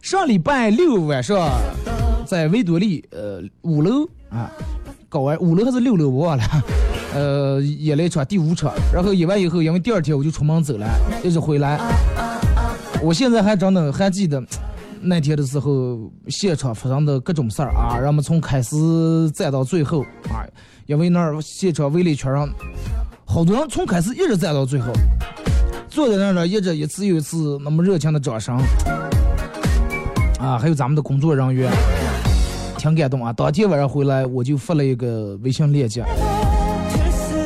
[0.00, 1.50] 上礼拜六晚上，
[2.24, 4.50] 在维多利呃五楼啊，
[5.08, 6.42] 搞完五楼还是六楼我忘了，
[7.14, 10.86] 呃演了一场第五场，然后演完以后，因为第二天我就出门走了，
[11.24, 11.80] 一直回来，
[13.02, 14.42] 我现在还真的还记得
[15.00, 18.76] 那天的时候，现场发生的各种事儿啊，让我们从开始
[19.32, 20.46] 站到最后啊，
[20.86, 22.48] 因为那儿现场围了一圈人，
[23.24, 24.92] 好多人从开始一直站到最后，
[25.88, 28.56] 坐在那儿呢，一直一次又一次那么热情的掌声。
[30.38, 31.70] 啊，还有咱们的工作人员，
[32.78, 33.30] 挺感动啊！
[33.30, 36.02] 当天晚上回来，我就发了一个微信链接，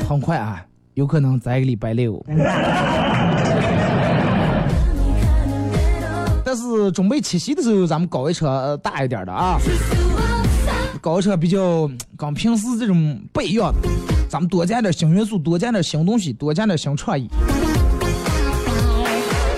[0.09, 0.65] 很快啊，
[0.95, 2.23] 有可能在一个礼拜六。
[6.45, 9.59] 但是准备七夕的时候，咱们搞一车呃大一点的啊，
[11.01, 13.89] 搞一车比较跟平时这种不一样的，
[14.29, 17.29] 咱们多加点新元素，多加点新东西，多加点新创意。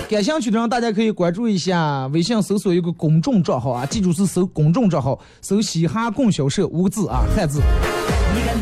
[0.09, 7.61] 感兴趣的人，大家可以关注一下微信，搜索一个公众账号啊，记住是搜公众账号，搜“嘻哈供销社”五个字啊，汉字，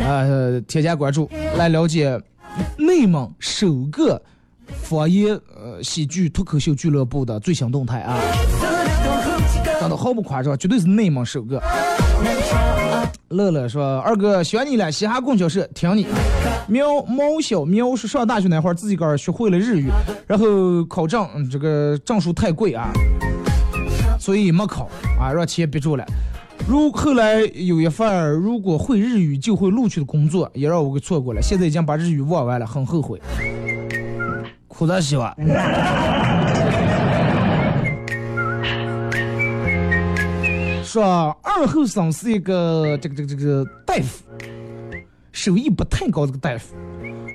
[0.07, 2.19] 呃，添加关注，来了解
[2.77, 4.21] 内蒙首个
[4.67, 8.17] 方言呃喜剧脱口秀俱乐部的最新动态啊，
[9.79, 11.61] 真的毫不夸张，绝对是内蒙首个。
[13.29, 16.07] 乐乐说：“二哥喜欢你了，嘻哈供销社听你。”
[16.67, 19.89] 喵猫小喵是上大学那会儿自己个儿学会了日语，
[20.25, 22.91] 然后考证，这个证书太贵啊，
[24.19, 24.87] 所以没考
[25.19, 26.05] 啊，让钱憋住了。
[26.67, 31.41] 如后来有一份如果会日语就会录取的工作，也让我给错过了。
[31.41, 33.21] 现在已经把日语忘完了，很后悔。
[34.67, 35.33] 苦大希望。
[40.83, 41.03] 说
[41.43, 44.23] 二后生是一个这个这个这个大夫，
[45.31, 46.25] 手艺不太高。
[46.25, 46.73] 这个大夫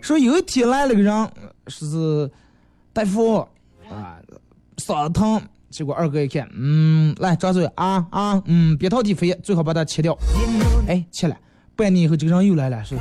[0.03, 1.31] 说有一天来了个人，
[1.67, 2.31] 说是
[2.93, 3.37] 大夫
[3.91, 4.17] 啊，
[4.79, 5.41] 嗓子疼。
[5.71, 10.19] 结果二哥一看，嗯，来张嘴啊啊，嗯，别掏地肥，最好把它切掉。
[10.89, 11.37] 哎，切了。
[11.77, 12.99] 半年以后，这个人又来了，说，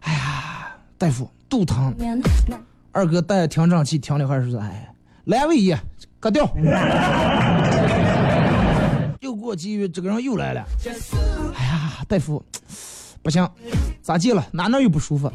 [0.00, 1.94] 哎呀，大夫肚疼。
[2.92, 4.94] 二哥带着听诊器听了会儿，说，哎，
[5.26, 5.80] 阑尾炎，
[6.20, 6.46] 割掉。
[9.20, 10.62] 又过几月，这个人又来了。
[11.56, 12.44] 哎呀，大夫，
[13.22, 13.48] 不行，
[14.02, 14.46] 咋地了？
[14.52, 15.32] 哪哪又不舒服？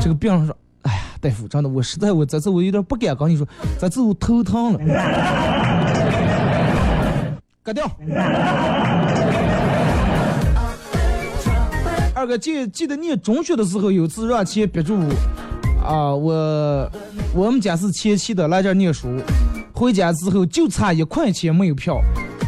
[0.00, 3.46] 这个病人说：“哎呀，大夫，真的，我实在我这次我有点不敢跟你说，
[3.78, 4.80] 这次我头疼了。”
[7.66, 7.90] 割掉。
[12.14, 14.96] 二哥记记得念中学的时候，有次让钱憋住
[15.84, 16.90] 啊，我
[17.34, 19.08] 我们家是前期的来这儿念书，
[19.74, 22.00] 回家之后就差一块钱没有票。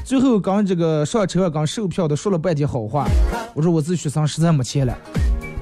[0.04, 3.06] 最后刚这个上车刚售票的说了半天好话，
[3.54, 4.96] 我说我是学生，实在没钱了，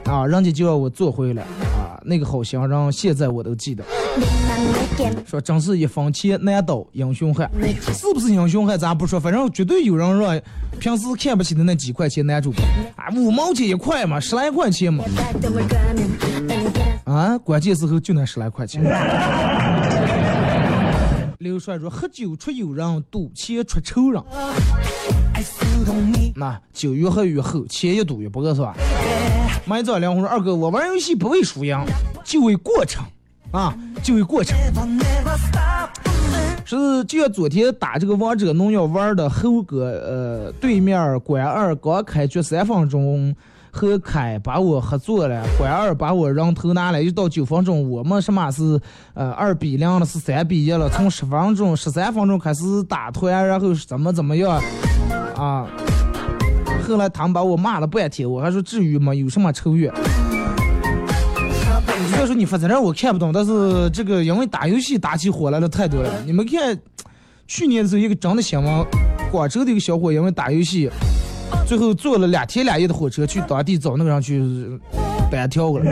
[0.05, 3.83] 啊，人家就要我坐回来，啊，那个好心人现在我都记得。
[5.27, 7.51] 说真是一分钱难倒英雄汉，
[7.93, 10.41] 是不是英雄汉咱不说，反正绝对有人让
[10.79, 12.53] 平时看不起的那几块钱难住，
[12.97, 15.05] 啊，五毛钱一块嘛，十来块钱嘛，
[17.05, 18.83] 啊，关键时候就那十来块钱。
[21.39, 24.21] 刘帅说：“喝酒出友人，赌钱出仇人。
[26.35, 28.75] 那酒越喝越厚，钱越赌越薄，是吧？”
[29.67, 31.79] 买早凉红说：“二哥，我玩游戏不为输赢，
[32.25, 33.05] 就为过程
[33.51, 34.57] 啊，就一过程。
[36.65, 43.35] 是就像昨天打这个王者荣耀玩的猴哥，呃，对面关二刚开局三分钟。”
[43.79, 48.81] 何凯把我合作了，关二把我人头拿了，一到九分钟，我们什么是
[49.13, 50.89] 呃二比零了，是三比一了。
[50.89, 54.59] 从十分钟、十三分钟开始打团，然后是怎么怎么样
[55.37, 55.67] 啊？
[56.89, 59.15] 后来他们把我骂了半天，我还说至于吗？
[59.15, 59.93] 有什么仇怨？
[62.27, 66.11] 说你发在这我看不懂，但是这个因为打游戏打起火来的太多了。
[66.25, 66.79] 你们看，
[67.47, 68.87] 去年的时候一个真的新闻，
[69.31, 70.91] 广州的一个小伙因为打游戏。
[71.65, 74.43] 最后坐了两天两夜的火车去当地找那个人去
[75.31, 75.85] 单挑了。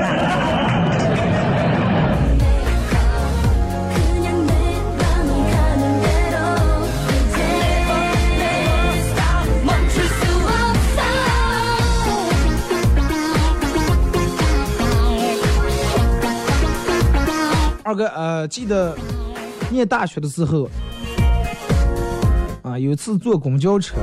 [17.94, 18.92] 二个呃，记得
[19.70, 20.68] 念大学的时候，
[22.62, 23.94] 啊，有一次坐公交车，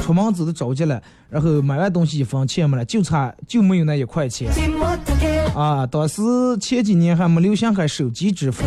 [0.00, 4.50] 出门走的着急了，然后买完东西一分钱没了，就差就没有那一块钱。
[5.54, 6.22] 啊，当时
[6.58, 8.64] 前几年还没流行开手机支付，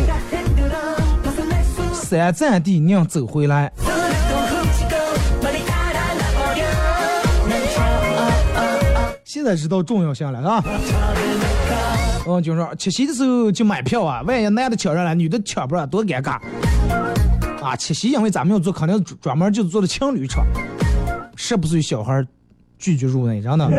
[1.92, 3.72] 三站地硬走回来。
[9.24, 10.62] 现在知道重要性了啊！
[12.26, 16.38] 嗯，就是说七夕的时候就买票啊，万一男的抢上了，女的抢不上，多尴尬
[17.62, 17.74] 啊！
[17.76, 20.42] 七夕因为咱们要坐，肯定专门就是坐的情侣车，
[21.34, 22.24] 十不岁小孩
[22.78, 23.70] 拒绝入内，真的。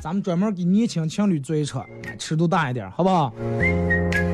[0.00, 1.82] 咱们专门给年轻情侣坐一车，
[2.18, 3.32] 尺度大一点，好不好？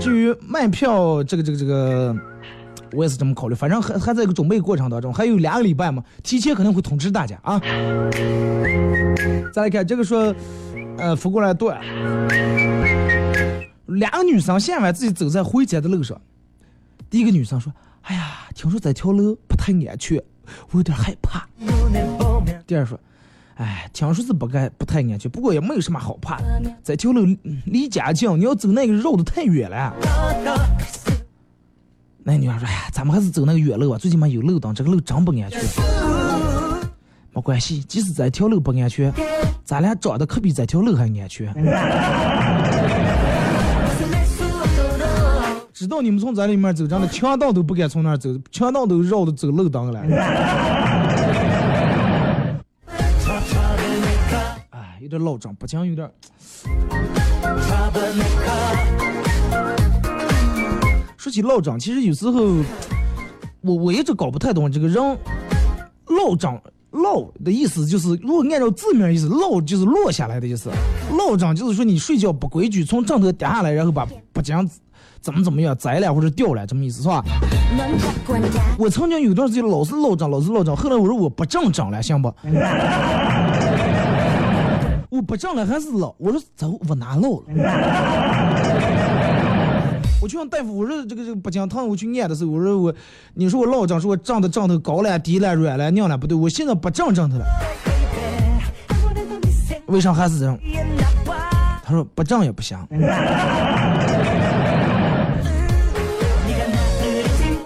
[0.00, 2.14] 至于卖票这个这个这个，
[2.92, 7.60] 我也是这么考虑，反正还还在一个准备过程当中，还有两个礼拜嘛，提前肯定会通知大家啊。
[9.52, 10.34] 再来看这个说，
[10.98, 11.74] 呃，扶过来对，
[13.86, 16.20] 两个女生下完自己走在回家的路上，
[17.10, 17.72] 第一个女生说
[18.02, 20.22] ：“哎呀，听说这条路不太安全，
[20.70, 21.46] 我有点害怕。”
[22.66, 22.98] 第二说。
[23.56, 26.76] 哎，听说是不该不太安全，不过也没有什么好怕的。
[26.82, 27.24] 这条路
[27.66, 29.94] 离家近，你要走那个绕的太远了。
[32.24, 35.60] 那女孩说：“哎呀，咱们还是走那个远路吧，最起码有路灯，这个路真不安全。”
[37.34, 39.12] 没关系，即使这条路不安全，
[39.64, 41.52] 咱俩长得可比这条路还安全。
[45.72, 50.00] 知道你们从这里面走，真的强盗都不敢从那儿走，强盗都绕着走路灯了。
[54.70, 56.08] 哎，有点老张，不讲有点。
[61.16, 62.44] 说起老张，其实有时候
[63.60, 65.02] 我我一直搞不太懂这个人
[66.06, 66.56] 老张
[66.94, 70.70] 落的意思，就是如果按照字面意思，落就是落下来的意思，
[71.10, 74.68] 落枕就是说你睡觉不规矩，从枕头掉下来，然后把不讲
[75.20, 77.22] 怎么怎么样栽了或者掉了，这么意思是吧？
[78.78, 82.32] 我曾经有段时间老是落枕，老是落枕，后来我说我不正枕了，行不？
[85.10, 87.54] 我不正了还是老，我说走，我哪落了？
[90.24, 92.94] 我去问大夫，我说这个这个不讲疼，我去验的时候，我说我，
[93.34, 97.44] 你说我老张说我长的长头高了、低了、软了、硬了，不对，我现在不正正头了，
[99.84, 100.58] 为啥还是这样？
[101.84, 102.78] 他说不正也不行。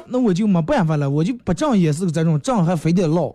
[0.09, 3.33] 那我就没办法了，我就不正也是这种，正还非得老，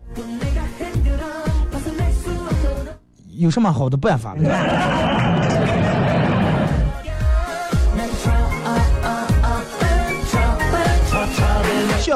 [3.38, 4.36] 有什么好的办法？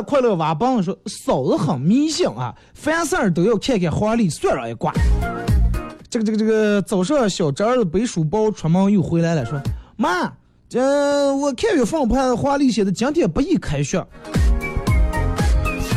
[0.01, 4.93] 快乐娃帮说，嫂子很迷信啊，凡事都要看看黄历算上一卦。
[6.09, 9.61] 这个这个这个，早上小侄儿背书包出门又回来了，说
[9.97, 10.31] 妈，
[10.69, 13.99] 这我看月份盘黄历写的今天不宜开学。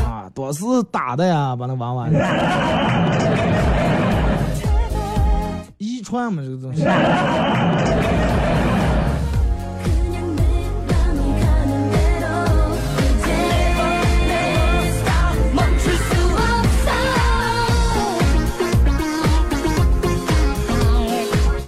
[0.02, 2.08] 啊，多是打的呀，把那娃娃。
[5.78, 6.82] 遗传嘛，这个东西。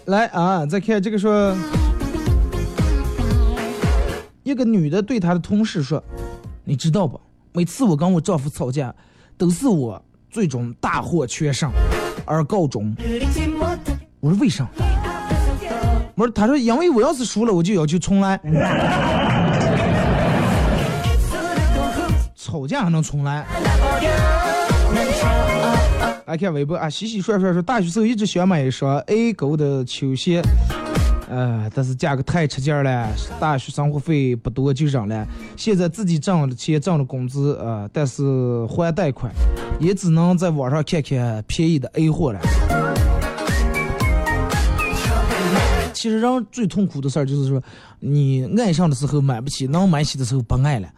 [0.06, 1.54] 来啊，再看这个说，
[4.42, 6.02] 一个女的对她的同事说
[6.64, 7.20] ：“你知道不？
[7.52, 8.92] 每次我跟我丈夫吵架，
[9.38, 11.70] 都是我最终大获全胜
[12.26, 12.94] 而告终。”
[14.18, 14.66] 我说为啥？
[16.14, 18.38] 我说他说因为我要是输了，我就要求重来。
[22.34, 23.46] 吵架还能重来？
[26.26, 30.40] 来看微博啊，洗洗涮涮说大学时候一直想买一双 A 勾的球鞋，
[31.28, 35.26] 呃，但是价格太吃劲了，大学生活费不多就忍了。
[35.56, 38.22] 现在自己挣了钱，挣了工资，呃，但是
[38.66, 39.30] 还贷款，
[39.78, 42.40] 也只能在网上看看便宜的 A 货了。
[45.92, 47.62] 其实人最痛苦的事儿就是说，
[48.00, 50.88] 你爱上的时候买不起，能买起的时候不爱了。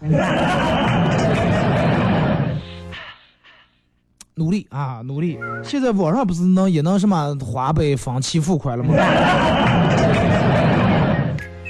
[4.36, 5.38] 努力啊，努力！
[5.62, 8.94] 现在网上不是能也能什么花呗分期付款了吗？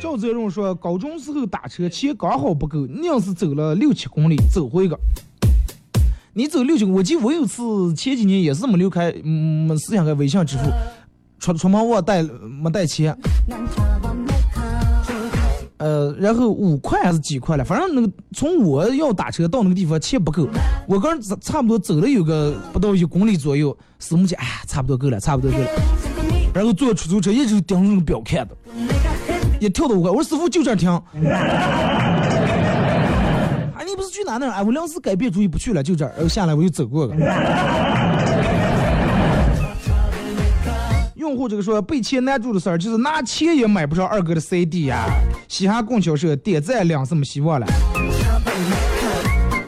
[0.01, 4.99] 赵泽荣说，高中时候打车钱刚好不够，硬是走了六七公里走回个。
[6.33, 10.65] 你走六七，我记得我有次前几年也是没留开，嗯，没思想开微信支付，
[11.39, 13.17] 出出门忘带没带钱。
[15.79, 20.49] 呃，然后五块还是几块了，反正那个从我要打车到那个地方钱不够，
[20.89, 25.67] 我刚差不多走了有个不到一公里左右，师母讲，哎呀，差不多够了，差不多够了。
[26.55, 28.57] 然后坐出租车一直盯着那个表看的，
[29.59, 30.11] 也跳到五块。
[30.11, 30.89] 我说师傅就这儿停。
[30.89, 31.03] 啊，
[33.85, 34.53] 你不是去哪哪儿？
[34.53, 36.13] 哎，我临时改变主意不去了，就这儿。
[36.15, 37.17] 然后下来我又走过了。
[41.25, 45.07] 用户这个说被钱难住的事儿，就是拿钱也买不上二哥的 CD 呀、
[45.49, 47.67] 嘻哈供销社点赞量是没希望了。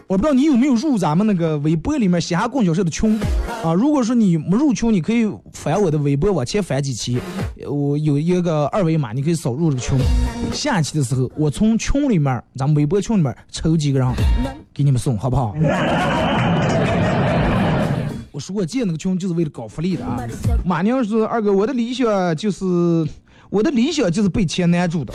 [0.06, 3.18] 我不知道你有没有入咱们那个微博里面嘻哈供销社的群
[3.64, 3.72] 啊？
[3.72, 7.18] 如果说你没入群，你可以翻我的微博往前翻几期，
[7.66, 9.98] 我有一个二维码，你可以扫入这个群。
[10.52, 14.06] 下期的时候，我从群里面，咱们微博群里面抽几个人
[14.74, 15.56] 给你们送，好不好？
[18.36, 20.18] 我说我建那个群就是为了搞福利的啊。
[20.62, 22.66] 马娘说二哥，我的理想就是
[23.48, 25.14] 我的理想就是被钱难住的。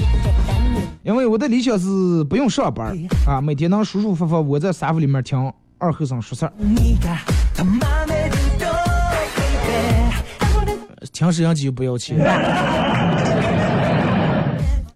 [1.04, 2.98] 因为我的理想是不用上班
[3.28, 6.54] 啊，每天能舒舒服服窝在沙发里面听二和尚说事儿，
[11.14, 12.18] 听摄像机不要钱。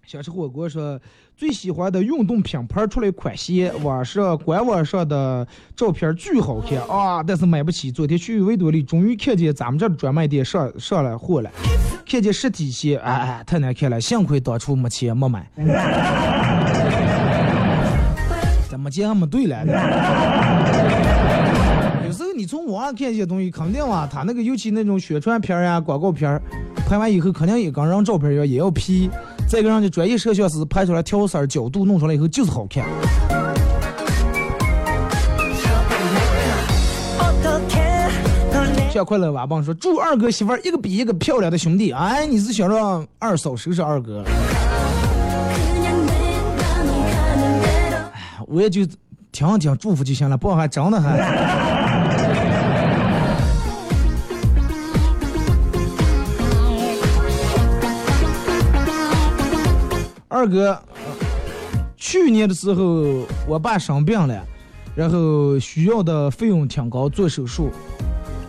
[0.06, 1.00] 想吃火锅说
[1.36, 5.44] 最喜欢的运动品牌出来款鞋，网上官网上的
[5.74, 7.90] 照片巨好看啊，但是买不起。
[7.90, 11.50] 昨天去维多利，终于看见咱们这的专卖店上上了货了，
[12.08, 15.44] 看见实体鞋，哎哎，太难看了，幸亏当初没钱没买。
[18.70, 19.66] 咱没钱还没对了。
[22.06, 26.40] 有时候你从网上看一些东西，肯定啊，他那个尤其那种宣传片儿呀、广告片儿，
[26.88, 29.10] 拍完以后肯定也跟人照片一样，也要 P。
[29.48, 32.84] 再一个人家专业摄像师拍出来调色儿、角度弄出来以后就是好看。
[38.90, 44.24] 小快乐娃棒说：“祝二哥媳妇儿一个比一个漂亮的兄弟。”哎，你是想让二嫂收拾二哥？
[47.84, 48.86] 哎我也就
[49.32, 51.65] 听听祝福就行了，不还真的还。
[60.46, 60.80] 二哥，
[61.96, 64.46] 去年的时候我爸生病了，
[64.94, 67.68] 然后需要的费用挺高，做手术。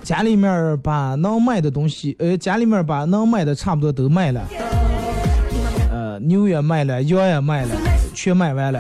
[0.03, 4.47] 家里面把能卖的东西，呃，家里面把能卖的差不多都卖了，
[5.91, 7.71] 呃，牛也卖了，羊也卖了，
[8.13, 8.79] 全卖完了。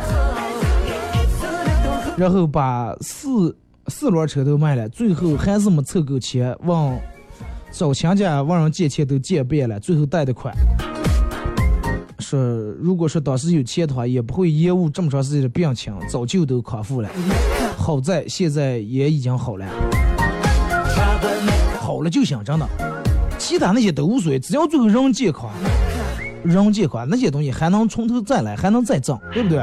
[2.15, 3.55] 然后把四
[3.87, 6.99] 四轮车都卖了，最后还是没凑够钱，问
[7.71, 10.55] 找亲家问人借钱都借遍了，最后贷的款。
[12.27, 12.37] 说
[12.77, 17.09] 如果说当时有钱的话，也不会延误这么长时间的病情，早就都康复了。
[17.77, 19.65] 好在现在也已经好了，
[21.79, 22.67] 好了就行，真的，
[23.39, 25.49] 其他那些都无所谓，只要最后人健康，
[26.43, 29.59] 人健康那些东西还能从头再来，还能再挣，对不对？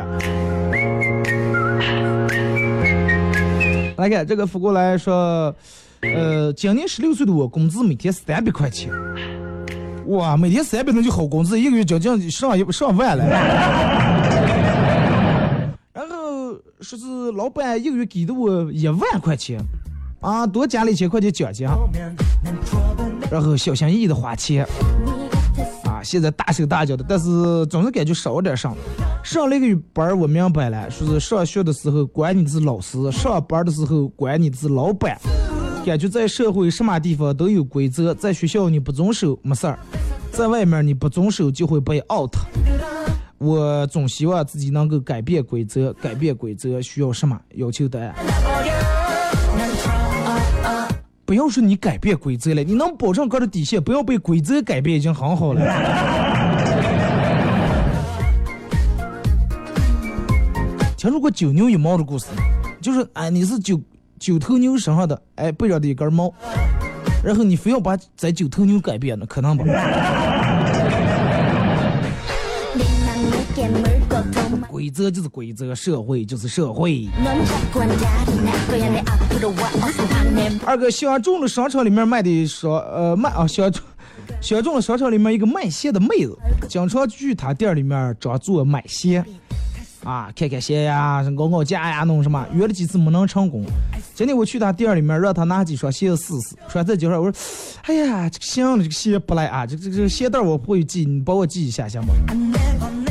[3.99, 5.55] 来看这个发过来说，
[6.01, 8.91] 呃，今年十六岁的我，工资每天三百块钱。
[10.07, 13.25] 哇，每天三百那就好工资，一个月将近上一上万了。
[15.93, 19.59] 然后说是老板一个月给的我一万块钱，
[20.21, 21.67] 啊，多加了一千块钱奖金，
[23.31, 24.67] 然后小心翼翼的花钱，
[25.85, 28.77] 啊，现在大手大脚的，但是总是感觉少点上。
[29.23, 35.19] 上了一个班，我明白了，说是上学的时候管你是老师，上班的时候管你是老板。
[35.85, 39.78] 感觉在社会什么地方都有规则，在学校你不遵守没事儿，
[40.32, 42.35] 在外面你不遵守就会被 out。
[43.37, 47.39] 我总希望自己能够改变规则，改变规则需要什么？
[47.57, 48.14] 要求答案。
[51.26, 55.61] 不要说你改变规则了，你能保证个人底线，不要被规则改变已经很好了。
[60.97, 62.28] 听说过九牛一毛的故事，
[62.80, 63.78] 就是哎，你是九
[64.25, 66.33] 九头牛身上的哎背上的一根毛，
[67.22, 69.64] 然后你非要把咱九头牛改变了，可能吧？
[74.66, 77.07] 规则就是规则，社会就是社会。
[80.64, 83.70] 二哥，小众的商场里面卖的商呃卖啊小
[84.41, 86.35] 小众的商场里面一个卖鞋的妹子，
[86.66, 89.22] 经常去他店里面装作买鞋。
[90.05, 92.47] 啊，看看鞋呀，搞搞价呀，弄什么？
[92.53, 93.65] 约了几次没能成功。
[94.15, 97.21] 今天我去他店里面，让他拿几双鞋子试试，穿在脚上。
[97.21, 97.39] 我说，
[97.87, 102.15] 哎呀，这个行，这个鞋不赖啊，这这这鞋带我不会系，你帮我系一下行吗？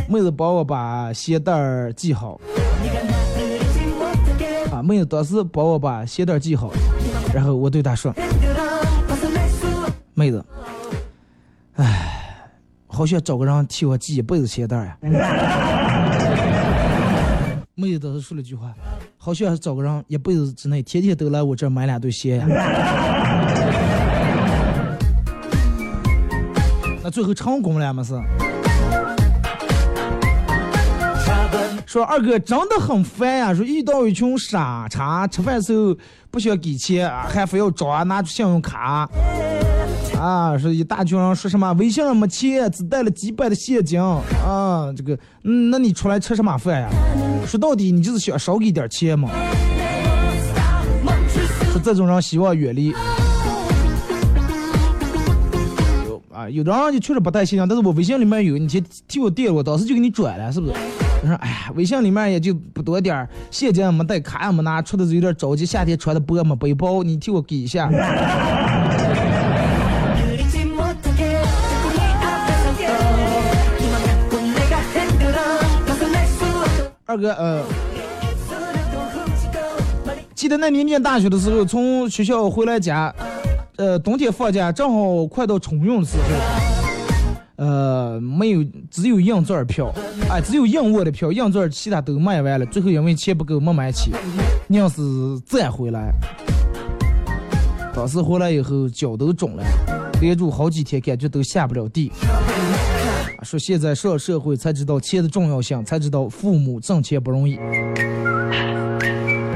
[0.08, 2.39] 妹子帮我把鞋带系好。
[4.72, 6.72] 啊，妹子当时帮我把鞋带系好，
[7.34, 8.14] 然后我对她说，
[10.14, 10.46] 妹子，
[11.76, 12.50] 唉，
[12.88, 14.98] 好想找个人替我系一辈子鞋带呀。
[17.76, 18.71] 妹子当时说了句话，
[19.17, 22.39] 好想找个人一辈子之内天天都来我这儿买两对鞋。
[27.01, 28.03] 那最后成功了吗？
[28.03, 28.13] 是。
[31.88, 35.97] 说二哥真的很烦呀，说遇到一群傻叉，吃饭时候
[36.30, 39.09] 不想给钱，还非要找拿出信用卡。
[40.19, 46.89] 啊，说一大群人说什么微信上没钱，只带了几百的现金啊，这个，嗯，那你出来吃什么饭呀？
[47.46, 49.30] 说到底你就是想少给点钱嘛。
[51.72, 52.94] 说这种人希望远离。
[56.06, 60.74] 有啊，有的人就确实不带现金，但是我微信里面有，你先替我垫，我当时就给你转了，是不是？
[61.22, 67.89] 我说，哎呀，微信里面也就不多点儿，现金也没带，卡也没拿，出的是有点着急，夏天穿的薄嘛，背包你替我给一下。
[77.14, 77.64] 二哥，呃，
[80.34, 83.14] 记得那年念大学的时候，从学校回来家，
[83.76, 86.24] 呃，冬天放假正好快到春运的时候，
[87.64, 89.93] 呃，没有，只有硬座票，
[90.28, 94.11] 哎，只有硬卧的票，硬座其他都卖完了，最后因为钱不够没买起，
[94.70, 94.99] 硬是
[95.45, 96.11] 再回来。
[97.93, 99.64] 当时回来以后脚都肿了，
[100.20, 102.11] 连住好几天，感觉都下不了地。
[103.44, 107.60] 说现在上社会才知道钱的重要性，才知道父母挣钱不容易。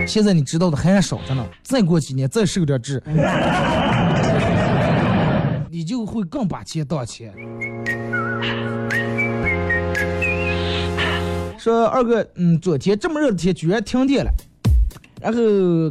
[0.06, 3.02] 现在你知道的还少着呢，再过几年再受点治，
[5.70, 7.34] 你就会更把钱当钱。
[11.58, 14.32] 说二哥，嗯，昨天这么热的天居然停电了，
[15.20, 15.40] 然后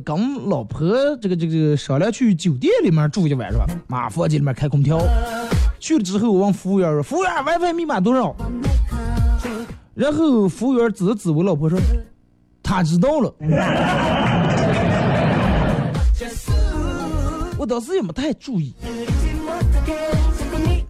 [0.01, 3.67] 跟老婆这个这个商量去酒店里面住一晚是吧？
[3.87, 4.99] 妈，房间里面开空调。
[5.79, 8.35] 去了之后，我问服务员说：“服务员，WiFi 密码多少？”
[9.95, 11.79] 然后服务员指了指我老婆说
[12.63, 13.35] ：“他知道了。
[17.59, 18.75] ”我当时也没太注意。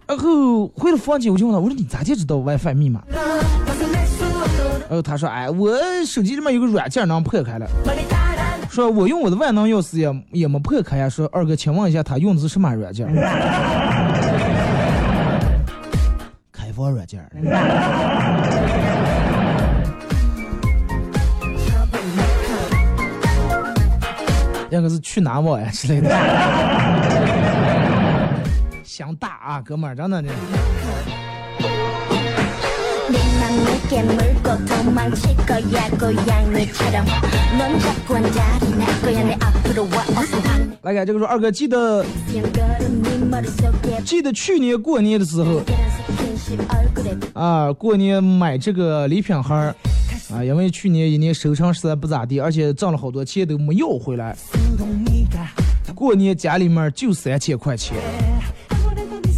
[0.05, 3.03] 然后回了房间，我就问他：“我说你咋就知道 WiFi 密码？”
[4.89, 7.67] 然后他说：“哎，我手机里面有个软件能破开了。”
[8.69, 11.09] 说我用我的万能钥匙也也没破开呀。
[11.09, 13.07] 说二哥，请问一下，他用的是什么软件？
[16.77, 17.19] 房软件。
[24.69, 26.09] 要个是去哪玩呀之类的，
[28.83, 30.27] 想大啊，哥们儿，真的这。
[40.83, 42.03] 来，看这个说二哥，记得
[44.03, 45.61] 记得去年过年的时候，
[47.33, 49.53] 啊，过年买这个礼品盒
[50.33, 54.35] 啊，因为去年一年收成实在不咋地，而且挣了好多钱都没要回来。
[55.95, 57.97] 过年家里面就三千块钱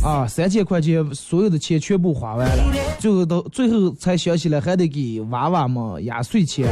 [0.04, 2.64] 啊，三千块钱所有的钱全部花完了，
[3.00, 6.68] 最后到最后才想起来还得给娃娃们压岁钱，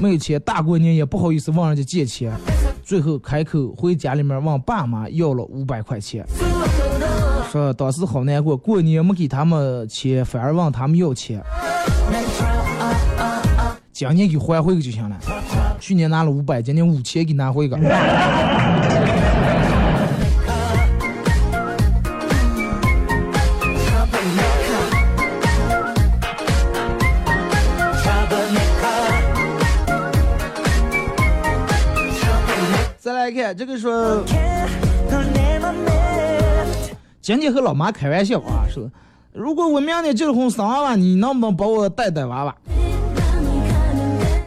[0.00, 2.32] 没有钱，大过年也不好意思问人家借钱，
[2.82, 6.24] 最后开口回家里面问爸妈要了五百块钱。
[7.50, 11.42] 说当时好难过，过年没给他们钱，反而问他们要钱。
[13.92, 15.16] 今年给还回去就行了。
[15.80, 17.76] 去年拿了五百，今年五千给拿回个。
[33.00, 34.22] 再来看这个说，
[37.22, 38.90] 今天和老妈开玩笑啊，说
[39.34, 42.56] 如果我明年结了婚生娃娃，你能不能帮我带带娃娃？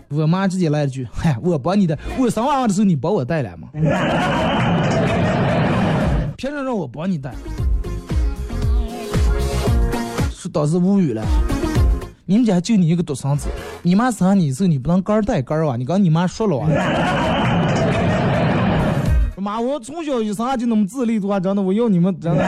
[0.10, 3.68] 我妈直接来了句：“嗨，我帮你的，我生娃娃的时候你帮我带来吗？
[6.36, 7.32] 凭什么让我帮你带？”
[10.34, 11.24] 说当时无语了。
[12.26, 13.50] 你们家就你一个独生子，
[13.84, 15.76] 你妈生你的时候你不能干儿带干儿啊？
[15.78, 16.68] 你跟你妈说了啊？
[19.44, 22.42] 妈，我从小一生下就那么自立的话，真的我要你们真的。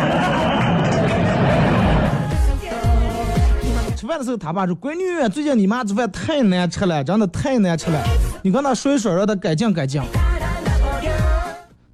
[3.98, 8.02] 吃饭的时候，他爸说：“闺女，最近你妈做饭太难吃了，真的太难吃了。
[8.41, 10.02] 你跟她说一说，让她改进改进。”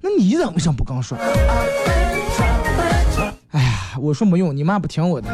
[0.00, 1.18] 那你怎么想不跟我说？
[3.50, 5.28] 哎呀，我说没用，你妈不听我的。